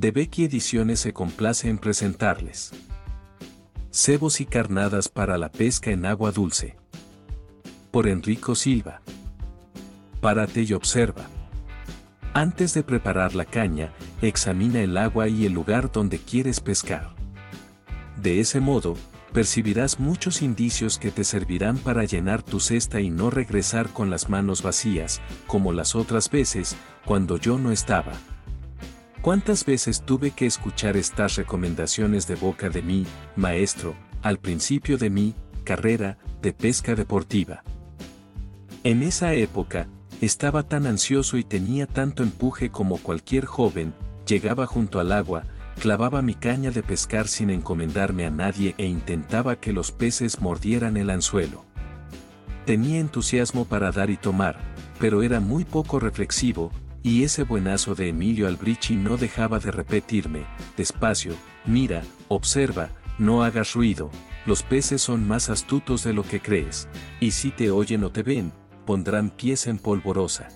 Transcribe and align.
de 0.00 0.12
Becky 0.12 0.44
Ediciones 0.44 0.98
se 1.00 1.12
complace 1.12 1.68
en 1.68 1.76
presentarles. 1.76 2.72
Cebos 3.90 4.40
y 4.40 4.46
carnadas 4.46 5.10
para 5.10 5.36
la 5.36 5.52
pesca 5.52 5.90
en 5.90 6.06
agua 6.06 6.32
dulce. 6.32 6.74
Por 7.90 8.08
Enrico 8.08 8.54
Silva. 8.54 9.02
Párate 10.22 10.62
y 10.62 10.72
observa. 10.72 11.28
Antes 12.32 12.72
de 12.72 12.82
preparar 12.82 13.34
la 13.34 13.44
caña, 13.44 13.92
examina 14.22 14.80
el 14.80 14.96
agua 14.96 15.28
y 15.28 15.44
el 15.44 15.52
lugar 15.52 15.92
donde 15.92 16.18
quieres 16.18 16.60
pescar. 16.60 17.14
De 18.16 18.40
ese 18.40 18.58
modo, 18.58 18.96
percibirás 19.34 20.00
muchos 20.00 20.40
indicios 20.40 20.98
que 20.98 21.10
te 21.10 21.24
servirán 21.24 21.76
para 21.76 22.04
llenar 22.04 22.42
tu 22.42 22.58
cesta 22.58 23.02
y 23.02 23.10
no 23.10 23.28
regresar 23.28 23.90
con 23.90 24.08
las 24.08 24.30
manos 24.30 24.62
vacías, 24.62 25.20
como 25.46 25.74
las 25.74 25.94
otras 25.94 26.30
veces, 26.30 26.74
cuando 27.04 27.36
yo 27.36 27.58
no 27.58 27.70
estaba. 27.70 28.14
¿Cuántas 29.22 29.66
veces 29.66 30.02
tuve 30.06 30.30
que 30.30 30.46
escuchar 30.46 30.96
estas 30.96 31.36
recomendaciones 31.36 32.26
de 32.26 32.36
boca 32.36 32.70
de 32.70 32.80
mí, 32.80 33.06
maestro, 33.36 33.94
al 34.22 34.38
principio 34.38 34.96
de 34.96 35.10
mi 35.10 35.34
carrera 35.62 36.16
de 36.40 36.54
pesca 36.54 36.94
deportiva? 36.94 37.62
En 38.82 39.02
esa 39.02 39.34
época, 39.34 39.88
estaba 40.22 40.62
tan 40.62 40.86
ansioso 40.86 41.36
y 41.36 41.44
tenía 41.44 41.86
tanto 41.86 42.22
empuje 42.22 42.70
como 42.70 42.96
cualquier 42.96 43.44
joven, 43.44 43.92
llegaba 44.26 44.66
junto 44.66 45.00
al 45.00 45.12
agua, 45.12 45.44
clavaba 45.78 46.22
mi 46.22 46.32
caña 46.32 46.70
de 46.70 46.82
pescar 46.82 47.28
sin 47.28 47.50
encomendarme 47.50 48.24
a 48.24 48.30
nadie 48.30 48.74
e 48.78 48.86
intentaba 48.86 49.56
que 49.56 49.74
los 49.74 49.92
peces 49.92 50.40
mordieran 50.40 50.96
el 50.96 51.10
anzuelo. 51.10 51.66
Tenía 52.64 53.00
entusiasmo 53.00 53.66
para 53.66 53.92
dar 53.92 54.08
y 54.08 54.16
tomar, 54.16 54.58
pero 54.98 55.22
era 55.22 55.40
muy 55.40 55.66
poco 55.66 56.00
reflexivo, 56.00 56.72
y 57.02 57.24
ese 57.24 57.44
buenazo 57.44 57.94
de 57.94 58.08
Emilio 58.08 58.46
Albrici 58.46 58.96
no 58.96 59.16
dejaba 59.16 59.58
de 59.58 59.70
repetirme, 59.70 60.46
despacio, 60.76 61.34
mira, 61.64 62.02
observa, 62.28 62.90
no 63.18 63.42
hagas 63.42 63.74
ruido, 63.74 64.10
los 64.46 64.62
peces 64.62 65.02
son 65.02 65.26
más 65.26 65.50
astutos 65.50 66.04
de 66.04 66.12
lo 66.12 66.22
que 66.22 66.40
crees, 66.40 66.88
y 67.20 67.32
si 67.32 67.50
te 67.50 67.70
oyen 67.70 68.04
o 68.04 68.10
te 68.10 68.22
ven, 68.22 68.52
pondrán 68.86 69.30
pies 69.30 69.66
en 69.66 69.78
polvorosa. 69.78 70.48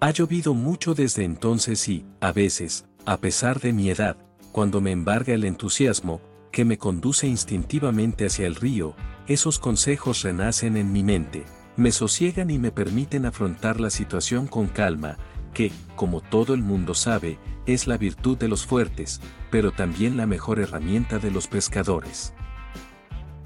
Ha 0.00 0.10
llovido 0.10 0.54
mucho 0.54 0.94
desde 0.94 1.24
entonces 1.24 1.88
y, 1.88 2.06
a 2.20 2.32
veces, 2.32 2.86
a 3.04 3.16
pesar 3.18 3.60
de 3.60 3.72
mi 3.72 3.90
edad, 3.90 4.16
cuando 4.52 4.80
me 4.80 4.92
embarga 4.92 5.34
el 5.34 5.44
entusiasmo, 5.44 6.20
que 6.52 6.64
me 6.64 6.78
conduce 6.78 7.26
instintivamente 7.26 8.26
hacia 8.26 8.46
el 8.46 8.54
río, 8.54 8.94
esos 9.26 9.58
consejos 9.58 10.22
renacen 10.22 10.76
en 10.76 10.92
mi 10.92 11.02
mente, 11.02 11.44
me 11.78 11.92
sosiegan 11.92 12.50
y 12.50 12.58
me 12.58 12.72
permiten 12.72 13.24
afrontar 13.24 13.78
la 13.78 13.90
situación 13.90 14.48
con 14.48 14.66
calma, 14.66 15.16
que, 15.54 15.70
como 15.94 16.20
todo 16.20 16.52
el 16.52 16.60
mundo 16.60 16.92
sabe, 16.92 17.38
es 17.66 17.86
la 17.86 17.96
virtud 17.96 18.36
de 18.36 18.48
los 18.48 18.66
fuertes, 18.66 19.20
pero 19.52 19.70
también 19.70 20.16
la 20.16 20.26
mejor 20.26 20.58
herramienta 20.58 21.20
de 21.20 21.30
los 21.30 21.46
pescadores. 21.46 22.34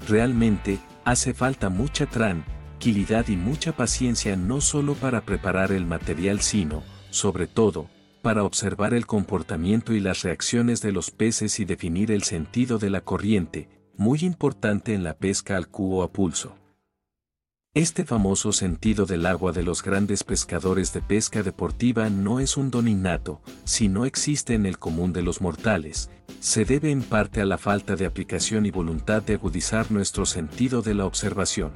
Realmente, 0.09 0.79
hace 1.05 1.35
falta 1.35 1.69
mucha 1.69 2.07
tranquilidad 2.07 3.27
y 3.27 3.35
mucha 3.35 3.71
paciencia 3.73 4.35
no 4.35 4.61
solo 4.61 4.95
para 4.95 5.21
preparar 5.21 5.71
el 5.71 5.85
material 5.85 6.41
sino, 6.41 6.81
sobre 7.11 7.45
todo, 7.45 7.87
para 8.23 8.43
observar 8.43 8.95
el 8.95 9.05
comportamiento 9.05 9.93
y 9.93 9.99
las 9.99 10.23
reacciones 10.23 10.81
de 10.81 10.91
los 10.91 11.11
peces 11.11 11.59
y 11.59 11.65
definir 11.65 12.09
el 12.09 12.23
sentido 12.23 12.79
de 12.79 12.89
la 12.89 13.01
corriente, 13.01 13.69
muy 13.95 14.21
importante 14.21 14.95
en 14.95 15.03
la 15.03 15.13
pesca 15.17 15.55
al 15.55 15.67
cubo 15.67 16.01
a 16.01 16.11
pulso. 16.11 16.62
Este 17.75 18.05
famoso 18.05 18.51
sentido 18.51 19.07
del 19.07 19.25
agua 19.25 19.51
de 19.51 19.63
los 19.63 19.81
grandes 19.81 20.23
pescadores 20.23 20.93
de 20.93 21.01
pesca 21.01 21.41
deportiva 21.41 22.07
no 22.11 22.39
es 22.39 22.55
un 22.55 22.69
don 22.69 22.87
innato, 22.87 23.41
si 23.63 23.89
no 23.89 24.05
existe 24.05 24.53
en 24.53 24.67
el 24.67 24.77
común 24.77 25.11
de 25.11 25.23
los 25.23 25.41
mortales, 25.41 26.11
se 26.39 26.65
debe 26.65 26.91
en 26.91 27.01
parte 27.01 27.41
a 27.41 27.45
la 27.45 27.57
falta 27.57 27.95
de 27.95 28.05
aplicación 28.05 28.67
y 28.67 28.69
voluntad 28.69 29.23
de 29.23 29.33
agudizar 29.33 29.91
nuestro 29.91 30.27
sentido 30.27 30.83
de 30.83 30.93
la 30.93 31.07
observación. 31.07 31.71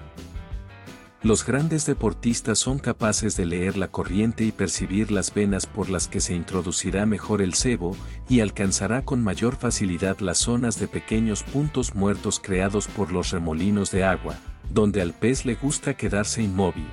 Los 1.23 1.43
grandes 1.43 1.87
deportistas 1.87 2.59
son 2.59 2.77
capaces 2.77 3.35
de 3.35 3.47
leer 3.47 3.75
la 3.75 3.87
corriente 3.87 4.43
y 4.43 4.51
percibir 4.51 5.09
las 5.09 5.33
venas 5.33 5.65
por 5.65 5.89
las 5.89 6.07
que 6.07 6.19
se 6.19 6.35
introducirá 6.35 7.07
mejor 7.07 7.41
el 7.41 7.55
cebo 7.55 7.97
y 8.29 8.41
alcanzará 8.41 9.03
con 9.03 9.23
mayor 9.23 9.55
facilidad 9.55 10.19
las 10.19 10.37
zonas 10.37 10.79
de 10.79 10.87
pequeños 10.87 11.41
puntos 11.41 11.95
muertos 11.95 12.39
creados 12.39 12.87
por 12.87 13.11
los 13.11 13.31
remolinos 13.31 13.89
de 13.89 14.03
agua, 14.03 14.35
donde 14.69 15.01
al 15.01 15.13
pez 15.13 15.45
le 15.45 15.55
gusta 15.55 15.95
quedarse 15.95 16.41
inmóvil. 16.41 16.87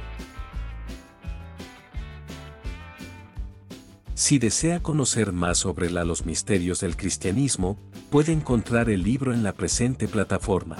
Si 4.15 4.39
desea 4.39 4.81
conocer 4.81 5.33
más 5.33 5.59
sobre 5.59 5.91
la, 5.91 6.05
los 6.05 6.25
misterios 6.25 6.81
del 6.81 6.97
cristianismo, 6.97 7.77
puede 8.11 8.33
encontrar 8.33 8.89
el 8.89 9.03
libro 9.03 9.35
en 9.35 9.43
la 9.43 9.53
presente 9.53 10.07
plataforma. 10.07 10.77